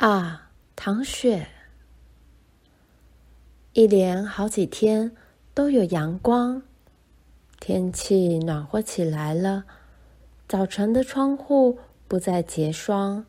[0.00, 1.46] 啊，糖雪！
[3.74, 5.12] 一连好几天
[5.52, 6.62] 都有阳光，
[7.60, 9.62] 天气暖和起来了。
[10.48, 11.78] 早晨的窗户
[12.08, 13.26] 不再结霜，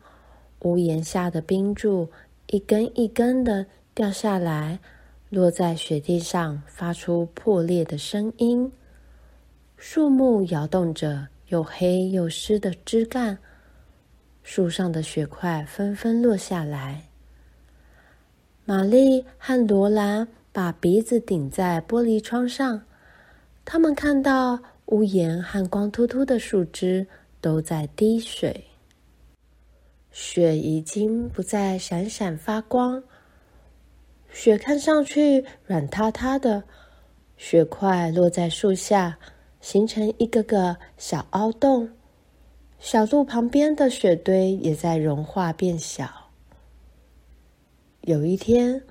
[0.60, 2.08] 屋檐下的冰柱
[2.46, 4.80] 一根一根的掉下来，
[5.28, 8.72] 落在雪地上，发出破裂的声音。
[9.76, 13.36] 树木摇动着又黑又湿的枝干。
[14.42, 17.04] 树上的雪块纷纷落下来。
[18.64, 22.82] 玛丽和罗兰把鼻子顶在玻璃窗上，
[23.64, 27.06] 他们看到屋檐和光秃秃的树枝
[27.40, 28.64] 都在滴水。
[30.10, 33.02] 雪已经不再闪闪发光，
[34.30, 36.62] 雪看上去软塌塌的，
[37.36, 39.18] 雪块落在树下，
[39.60, 41.88] 形成一个个小凹洞。
[42.82, 46.10] 小路旁边的雪堆也在融化变小。
[48.00, 48.82] 有一天，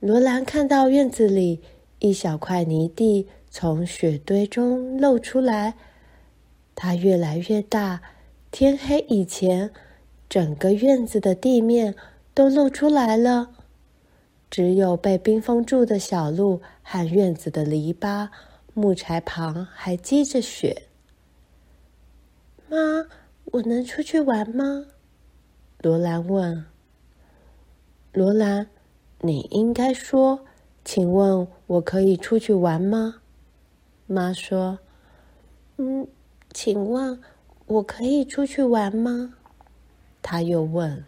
[0.00, 1.60] 罗兰看到院子里
[2.00, 5.74] 一小块泥地从雪堆中露出来，
[6.74, 8.02] 它越来越大。
[8.50, 9.70] 天黑以前，
[10.28, 11.94] 整个院子的地面
[12.34, 13.50] 都露出来了，
[14.50, 18.30] 只有被冰封住的小路和院子的篱笆、
[18.74, 20.82] 木柴旁还积着雪。
[22.68, 23.06] 妈。
[23.52, 24.84] 我能出去玩吗？
[25.80, 26.66] 罗兰问。
[28.12, 28.68] 罗兰，
[29.20, 30.44] 你应该说
[30.84, 33.22] ：“请问我可以出去玩吗？”
[34.06, 34.78] 妈说
[35.78, 36.06] ：“嗯，
[36.52, 37.18] 请问
[37.66, 39.34] 我可以出去玩吗？”
[40.20, 41.04] 他又问：“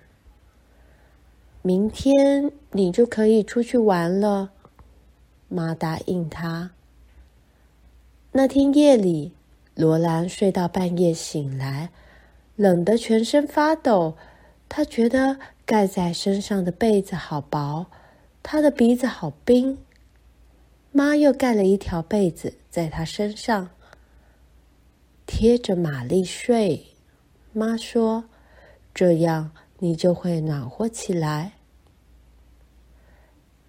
[1.61, 4.52] 明天你就可以出去玩了。”
[5.48, 6.70] 妈答应他。
[8.33, 9.33] 那天夜里，
[9.74, 11.90] 罗兰睡到半夜醒来。
[12.61, 14.19] 冷得全身发抖，
[14.69, 17.87] 他觉得盖在身上的被子好薄，
[18.43, 19.79] 他的鼻子好冰。
[20.93, 23.71] 妈又盖了一条被子在他身上，
[25.25, 26.89] 贴着玛丽睡。
[27.55, 28.25] 妈说
[28.92, 31.53] ：“这样你就会暖和起来。”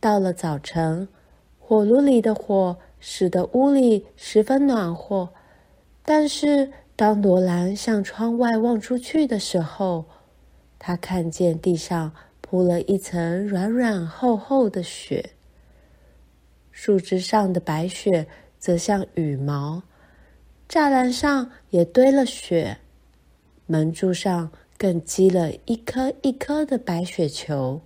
[0.02, 1.08] 到了早晨，
[1.58, 5.30] 火炉里的火使得屋里十分暖和，
[6.04, 10.06] 但是，当罗兰向窗外望出去的时候，
[10.78, 15.32] 他看见地上铺了一层软软厚厚的雪，
[16.72, 18.28] 树枝上的白雪
[18.60, 19.84] 则像羽毛，
[20.70, 22.78] 栅栏上也堆了雪，
[23.66, 27.82] 门柱上更积了一颗一颗的白雪球。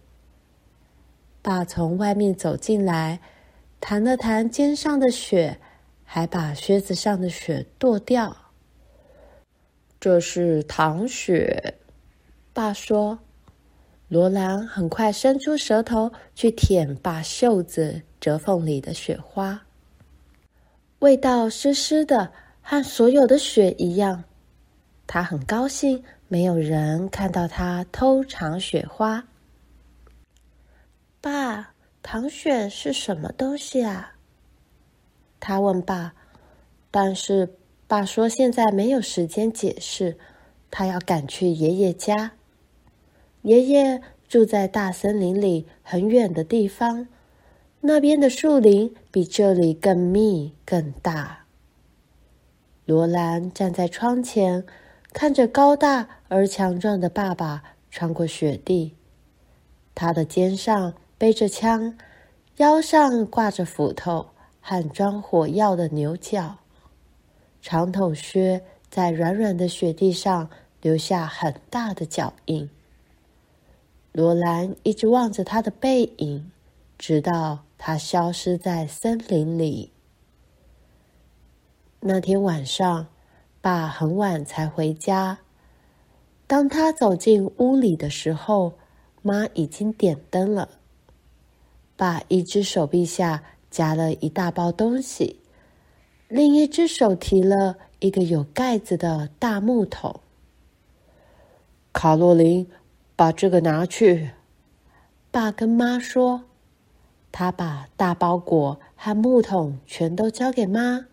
[1.42, 3.22] 爸从外面走进来，
[3.80, 5.60] 弹了弹肩上的雪，
[6.04, 8.45] 还把靴子上的雪跺掉。
[10.06, 11.80] 这是糖雪，
[12.54, 13.18] 爸说。
[14.08, 19.66] 罗兰很快伸出舌头去舔爸袖子折缝里的雪花，
[21.00, 24.24] 味道湿湿的，和所有的雪一样。
[25.08, 29.26] 他很高兴，没有人看到他偷尝雪花。
[31.20, 31.74] 爸，
[32.04, 34.14] 糖雪是什么东西啊？
[35.40, 36.14] 他问爸，
[36.92, 37.52] 但是。
[37.88, 40.18] 爸说：“现在没有时间解释，
[40.72, 42.32] 他要赶去爷爷家。
[43.44, 47.08] 爷爷住在大森林里很远的地方，
[47.82, 51.46] 那边的树林比这里更密更大。”
[52.86, 54.66] 罗兰站在窗前，
[55.14, 58.96] 看着高大而强壮的爸爸穿过雪地，
[59.94, 61.96] 他的肩上背着枪，
[62.58, 64.30] 腰上挂着斧头
[64.60, 66.58] 和装火药的牛角。
[67.68, 70.48] 长筒靴在软软的雪地上
[70.84, 72.70] 留下很大的脚印。
[74.12, 76.52] 罗兰一直望着他的背影，
[77.00, 79.92] 直到他消失在森林里。
[82.02, 83.08] 那天晚上，
[83.62, 85.40] 爸很晚才回家。
[86.46, 88.74] 当他走进屋里的时候，
[89.24, 90.70] 妈已经点灯了。
[91.98, 95.40] 爸一只手臂下夹了一大包东西。
[96.28, 100.22] 另一只手提了一个有盖子的大木桶。
[101.94, 102.68] 卡洛琳，
[103.16, 104.32] 把这个拿去。
[105.30, 106.46] 爸跟妈说，
[107.32, 111.06] 他把大包裹和木桶全都交给妈，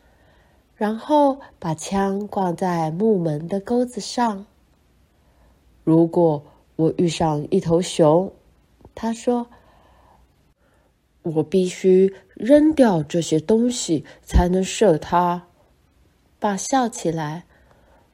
[0.74, 4.46] 然后把枪挂在木门的钩子上。
[5.84, 6.42] 如果
[6.76, 8.32] 我遇上一头熊，
[8.94, 9.46] 他说。
[11.22, 15.44] 我必须扔掉这些东西才能射它。
[16.38, 17.44] 爸笑起来。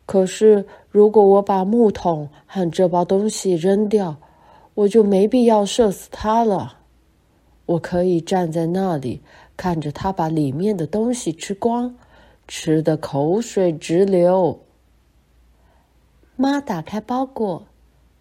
[0.05, 4.17] 可是，如果我把木桶和这包东西扔掉，
[4.75, 6.79] 我就没必要射死他了。
[7.67, 9.21] 我可以站在那里，
[9.55, 11.95] 看着他把里面的东西吃光，
[12.47, 14.61] 吃得口水直流。
[16.37, 17.67] 妈打开包裹，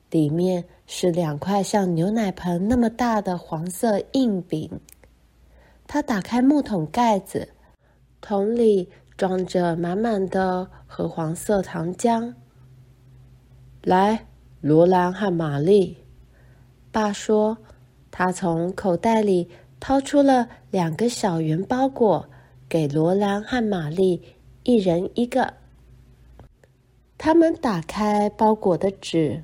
[0.09, 4.79] 里面是两块像牛奶盆那么大的黄色硬饼。
[5.85, 7.49] 他打开木桶盖子，
[8.21, 12.33] 桶里装着满满的褐黄色糖浆。
[13.83, 14.25] 来，
[14.61, 15.97] 罗兰和玛丽，
[16.91, 17.57] 爸说，
[18.11, 19.49] 他从口袋里
[19.79, 22.27] 掏出了两个小圆包裹，
[22.67, 24.21] 给罗兰和玛丽
[24.63, 25.53] 一人一个。
[27.17, 29.43] 他们打开包裹的纸，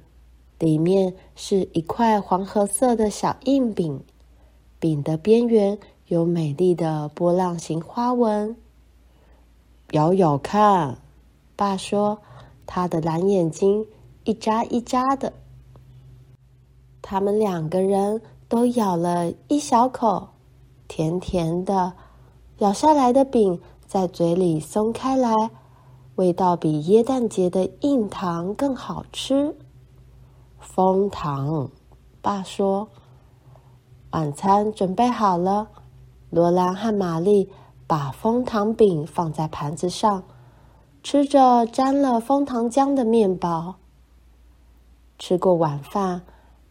[0.59, 4.01] 里面是一块黄褐色的小硬饼，
[4.79, 5.77] 饼的边缘
[6.07, 8.55] 有美丽的波浪形花纹。
[9.91, 10.97] 咬咬看，
[11.55, 12.19] 爸说，
[12.65, 13.85] 他的蓝眼睛
[14.23, 15.33] 一眨一眨的。
[17.01, 20.29] 他们两个人都咬了一小口，
[20.87, 21.93] 甜甜的，
[22.59, 25.51] 咬下来的饼在嘴里松开来。
[26.15, 29.55] 味道比耶诞节的硬糖更好吃。
[30.63, 31.69] 枫糖，
[32.21, 32.87] 爸说，
[34.11, 35.67] 晚餐准备好了。
[36.29, 37.49] 罗兰和玛丽
[37.85, 40.23] 把枫糖饼放在盘子上，
[41.03, 43.75] 吃着沾了枫糖浆的面包。
[45.19, 46.23] 吃过晚饭，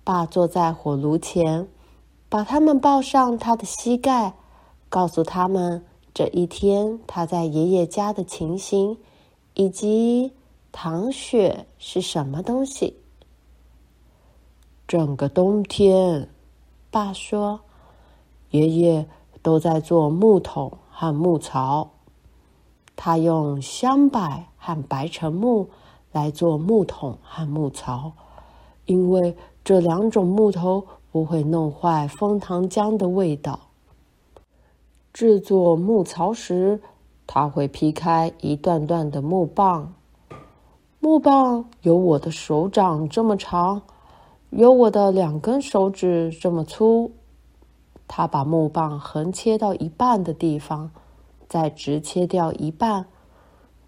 [0.02, 1.68] 爸坐在火炉前，
[2.28, 4.34] 把他们抱上他的膝盖，
[4.88, 8.98] 告诉他们这一天他在爷爷家的情形。
[9.54, 10.32] 以及
[10.72, 13.01] 糖雪是什么东西？
[14.92, 16.28] 整个冬天，
[16.90, 17.60] 爸说，
[18.50, 19.08] 爷爷
[19.40, 21.88] 都在做木桶和木槽。
[22.94, 25.70] 他用香柏和白沉木
[26.12, 28.12] 来做木桶和木槽，
[28.84, 29.34] 因为
[29.64, 33.60] 这两种木头不会弄坏枫糖浆的味道。
[35.14, 36.82] 制作木槽时，
[37.26, 39.94] 他会劈开一段段的木棒，
[41.00, 43.80] 木棒有我的手掌这么长，
[44.54, 47.12] 有我的两根手指这么粗。
[48.06, 50.90] 他把木棒横切到一半的地方，
[51.48, 53.06] 再直切掉一半，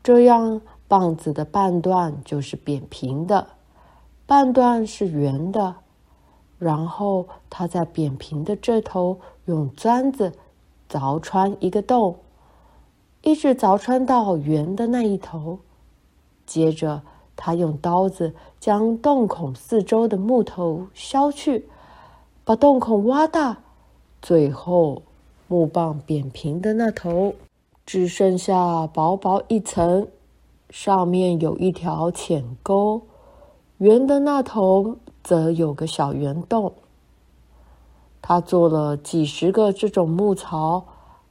[0.02, 3.48] 这样棒子的半段就是扁平的，
[4.24, 5.74] 半段是圆的。
[6.58, 10.32] 然后他在扁平的这头用钻子
[10.88, 12.16] 凿穿一个洞。
[13.20, 15.58] 一直凿穿到圆的那一头，
[16.46, 17.02] 接着
[17.36, 21.68] 他用刀子将洞孔四周的木头削去，
[22.44, 23.58] 把洞孔挖大，
[24.22, 25.02] 最后
[25.48, 27.34] 木棒扁平的那头
[27.84, 30.06] 只剩下薄薄一层，
[30.70, 33.02] 上面有一条浅沟，
[33.78, 36.72] 圆的那头则有个小圆洞。
[38.22, 40.84] 他做了几十个这种木槽。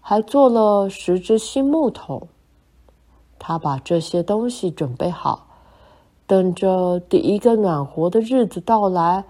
[0.05, 2.27] 还做了十只新木桶。
[3.39, 5.47] 他把这些东西准备好，
[6.27, 9.23] 等着第一个暖和的日子到来。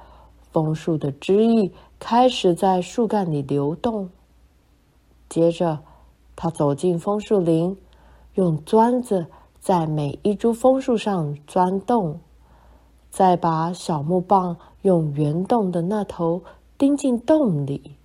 [0.52, 4.10] 枫树的枝叶开始在树干里流动。
[5.28, 5.80] 接着，
[6.36, 7.76] 他走进枫树林，
[8.36, 9.26] 用钻子
[9.60, 12.20] 在每一株枫树上钻洞，
[13.10, 16.44] 再把小木棒用圆洞的那头
[16.78, 17.96] 钉进洞里，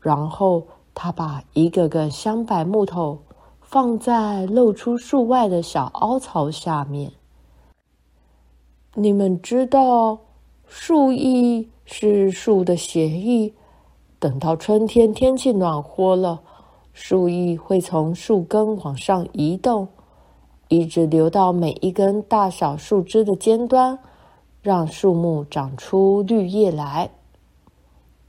[0.00, 0.64] 然后。
[0.94, 3.18] 他把一个个香柏木头
[3.62, 7.10] 放在露出树外的小凹槽下面。
[8.94, 10.18] 你们知道，
[10.66, 13.50] 树液是树的血液。
[14.18, 16.42] 等到春天天气暖和了，
[16.92, 19.88] 树液会从树根往上移动，
[20.68, 23.98] 一直流到每一根大小树枝的尖端，
[24.60, 27.08] 让树木长出绿叶来。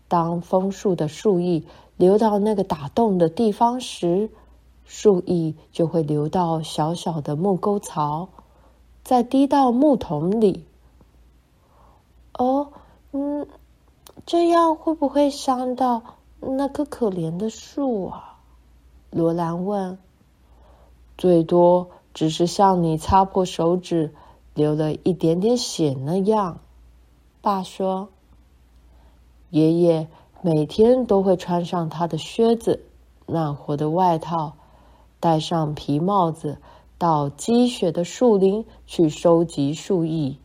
[0.07, 1.61] 当枫树的树液
[1.97, 4.29] 流到那个打洞的地方时，
[4.85, 8.29] 树液就会流到小小的木沟槽，
[9.03, 10.65] 再滴到木桶里。
[12.37, 12.69] 哦，
[13.11, 13.47] 嗯，
[14.25, 16.01] 这样会不会伤到
[16.39, 18.39] 那棵可怜的树啊？
[19.11, 19.97] 罗兰问。
[21.17, 24.13] 最多只是像你擦破手指，
[24.53, 26.59] 流了一点点血那样。
[27.41, 28.09] 爸说。
[29.49, 30.07] 爷爷。
[30.45, 32.83] 每天都会穿上他的靴子、
[33.27, 34.57] 暖和的外套，
[35.21, 36.57] 戴上皮帽子，
[37.03, 40.37] 到积雪的树林去收集树叶。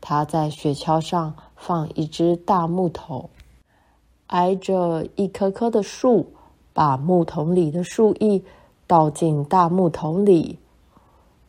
[0.00, 3.28] 他在雪橇上放一只大木桶，
[4.28, 6.32] 挨着一棵棵的树，
[6.72, 8.40] 把木桶里的树叶
[8.86, 10.58] 倒进大木桶里，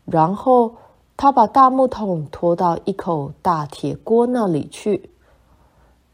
[0.04, 0.76] 然后
[1.16, 5.10] 他把大木桶拖到一口大铁锅那里去。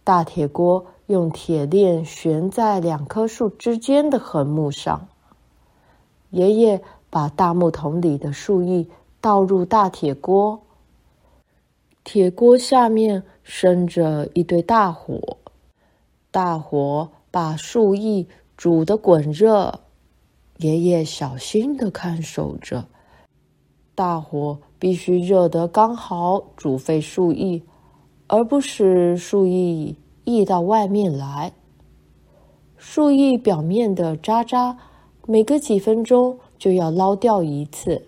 [0.03, 5.07] 大铁锅用铁链悬在两棵树之间的横木上。
[6.29, 6.83] 爷爷
[7.17, 8.85] 把大木桶里的树液
[9.19, 10.61] 倒入大铁锅，
[12.03, 15.37] 铁锅下面生着一堆大火，
[16.29, 19.79] 大火把树液煮得滚热。
[20.57, 22.85] 爷爷小心的看守着，
[23.95, 27.63] 大火必须热得刚好煮沸树液。
[28.27, 31.51] 而不使树液溢到外面来。
[32.77, 34.77] 树液表面的渣渣，
[35.25, 38.07] 每隔几分钟就要捞掉一次。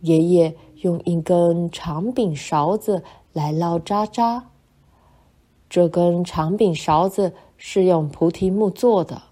[0.00, 4.50] 爷爷用一根长柄勺子来捞渣渣。
[5.70, 9.22] 这根长柄勺子是用菩提木做的。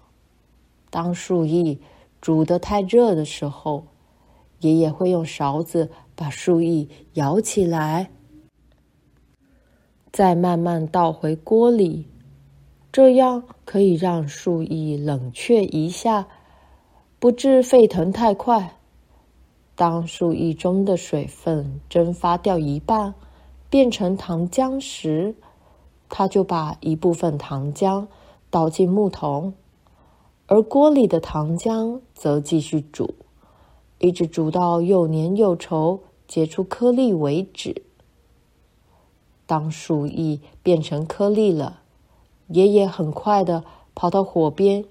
[0.89, 1.77] 当树叶
[2.19, 3.85] 煮得太热的时候，
[4.59, 8.09] 爷爷会用勺子把树叶舀起来。
[10.11, 12.07] 再慢慢倒回锅里，
[12.91, 16.27] 这样可以让树叶冷却一下，
[17.23, 18.75] 不致沸腾太快。
[19.75, 23.15] 当树液中的水分蒸发掉一半，
[23.69, 25.33] 变成糖浆时，
[26.09, 28.07] 他就把一部分糖浆
[28.49, 29.53] 倒进木桶，
[30.47, 33.15] 而锅里的糖浆则继续煮，
[33.99, 37.83] 一直煮到又黏又稠、结出颗粒为止。
[39.45, 41.79] 当树液变成颗粒了，
[42.49, 43.63] 爷爷很快地
[43.95, 44.83] 跑到火边，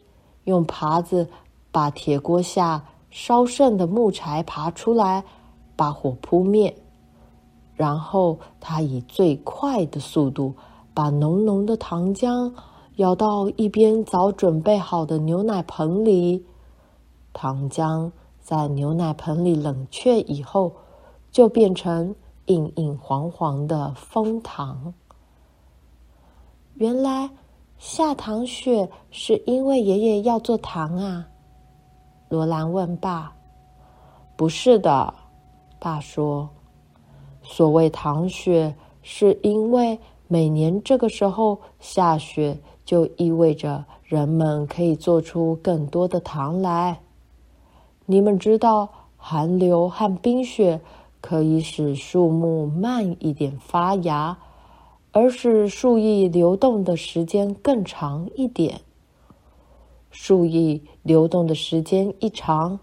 [0.44, 1.28] 用耙子
[1.72, 5.24] 把铁锅下烧剩的木柴爬出来，
[5.74, 6.72] 把火扑灭。
[7.74, 10.54] 然后他以最快的速度
[10.94, 12.52] 把浓浓的糖浆
[12.96, 16.46] 舀到一边早准备好的牛奶盆里。
[17.32, 20.72] 糖浆在牛奶盆里冷却以后，
[21.32, 22.14] 就变成。
[22.46, 24.92] 硬硬黄黄的蜂糖。
[26.74, 27.30] 原来
[27.78, 31.28] 下糖雪是因为爷爷要做糖啊？
[32.32, 33.30] 罗兰问爸。
[34.36, 35.12] 不是的，
[35.78, 36.48] 爸说，
[37.42, 46.98] 所谓糖雪，是因为每年这个时候下雪，就意味着人们可以做出更多的糖来。
[48.06, 50.80] 你们知道寒流和冰雪。
[51.20, 54.36] 可以使树木慢一点发芽，
[55.12, 58.80] 而使树叶流动的时间更长一点。
[60.12, 62.78] 树液流动的时间一长，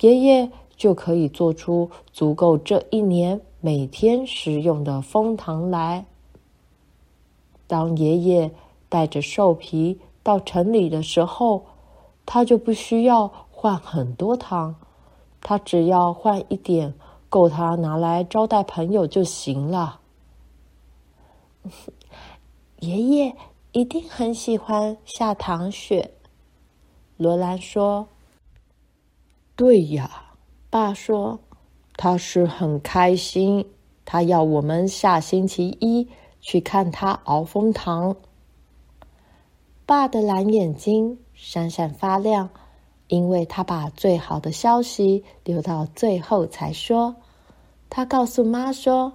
[0.00, 6.06] 爷爷就可以做出足够这一年每天食用的蜂糖来。
[7.66, 8.50] 当爷爷
[8.88, 11.64] 带着兽皮到城里的时候，
[12.24, 14.74] 他就不需要换很多糖，
[15.40, 16.94] 他只要换一点。
[17.30, 20.00] 够他拿来招待朋友就行了。
[22.80, 23.36] 爷爷
[23.70, 26.12] 一定很喜欢下糖雪，
[27.20, 28.08] 罗兰说。
[29.54, 30.32] 对呀，
[30.70, 31.38] 爸说，
[31.94, 33.66] 他是很开心，
[34.06, 36.08] 他要我们下星期一
[36.40, 38.16] 去看他熬蜂糖。
[39.84, 42.48] 爸的蓝眼睛闪闪发亮。
[43.08, 47.16] 因为他把最好的消息留到最后才说，
[47.88, 49.12] 他告诉妈说：“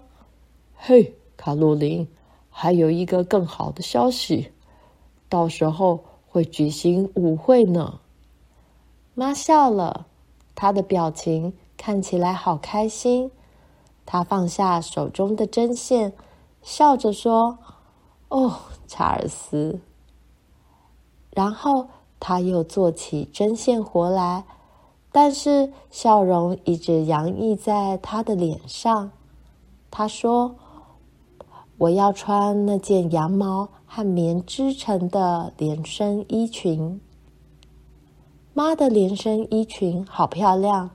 [0.76, 2.06] 嘿，卡洛琳，
[2.50, 4.52] 还有一个更好的消息，
[5.30, 6.04] 到时候
[6.36, 8.00] 会举行舞会呢。”
[9.16, 10.06] 妈笑了，
[10.54, 13.32] 她的表情看起来好开心。
[14.06, 16.12] 她放下手中的针线，
[16.62, 17.58] 笑着说
[18.28, 18.54] ：“哦，
[18.86, 19.80] 查尔斯。”
[21.32, 21.88] 然后。
[22.18, 24.46] 他又做起针线活来，
[25.12, 29.12] 但是笑容一直洋溢在他的脸上。
[29.92, 30.56] 他说
[31.78, 37.00] ：“我要穿那件羊毛和棉织成的连身衣裙。”
[38.54, 40.90] 妈的连身衣裙好漂亮，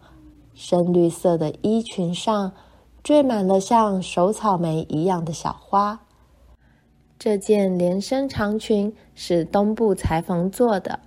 [0.52, 2.52] 深绿色的衣裙上
[3.02, 5.98] 缀满了像手草莓一样的小花。
[7.18, 11.00] 这件连身长裙是东部裁缝做的。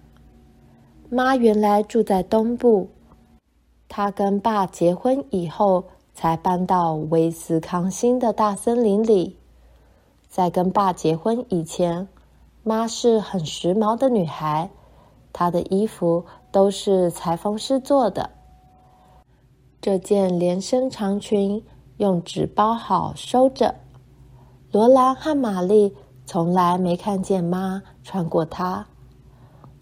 [1.12, 2.90] 妈原来住在东部，
[3.88, 5.86] 她跟爸结婚以后
[6.16, 9.38] 才搬到威斯康星的大森林里。
[10.34, 12.08] 在跟爸结婚以前，
[12.64, 14.72] 妈是很时髦的女孩，
[15.32, 18.32] 她的衣服都是裁缝师做的。
[19.80, 21.64] 这件连身长裙
[21.98, 23.76] 用纸包好收着，
[24.72, 28.88] 罗兰和玛丽从来没看见妈穿过它，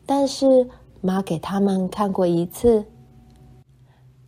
[0.06, 0.70] 但是。
[1.04, 2.86] 妈给他们看过一次，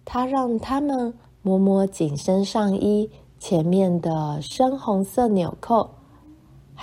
[0.03, 1.13] 她让他们
[1.43, 5.91] 摸摸紧身上衣前面的深红色纽扣，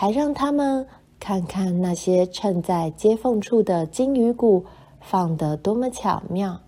[0.01, 0.87] 还让他们
[1.19, 4.65] 看看那些衬在接缝处的金鱼骨
[4.99, 6.59] 放得多么巧妙。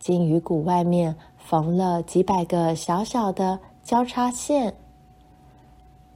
[0.00, 4.74] 金鱼骨外面缝了几百个小小的交叉线。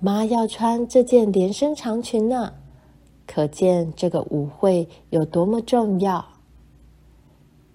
[0.01, 2.55] 妈要穿这件连身长裙呢，
[3.25, 6.27] 可见这个舞会有多么重要。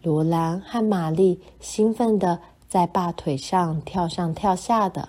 [0.01, 5.08] 罗兰和玛丽兴奋地在爸腿上跳上跳下的，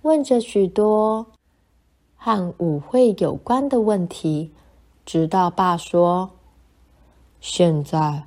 [0.00, 1.26] 问着许多
[2.24, 4.52] 和舞会有关的问题，
[5.04, 6.30] 直到爸说
[7.40, 8.22] ：“现在。”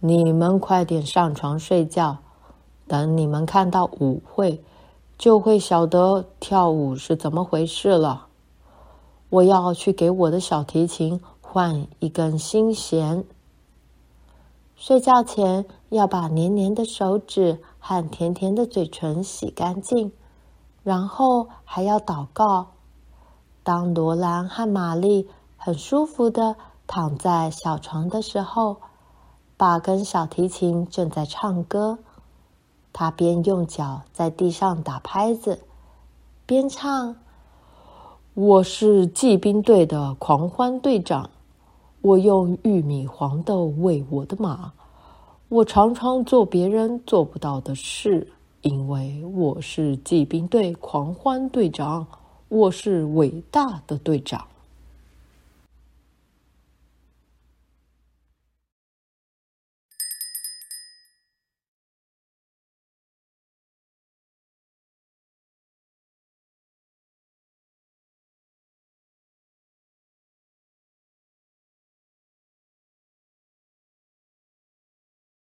[0.00, 2.18] 你们快点上床睡觉，
[2.88, 4.60] 等你们看到舞会，
[5.16, 8.26] 就会晓得跳舞是怎么回事了。
[9.28, 13.24] 我要去给我的小提琴换一根新弦。
[14.74, 20.10] 睡觉前要把黏黏的手指和甜甜的嘴唇洗干净，
[20.82, 22.68] 然后还要祷告。
[23.68, 26.56] 当罗兰和玛丽很舒服地
[26.86, 28.78] 躺在小床的时候，
[29.58, 31.98] 爸跟小提琴正在唱歌，
[32.94, 35.60] 他边用脚在地上打拍子，
[36.46, 37.16] 边唱
[38.32, 41.28] ：“我是骑兵队的狂欢队长，
[42.00, 44.72] 我用玉米黄豆喂我的马，
[45.50, 48.32] 我常常做别人做不到的事，
[48.62, 52.06] 因为我是骑兵队狂欢队长，
[52.48, 54.48] 我是伟大的队长。”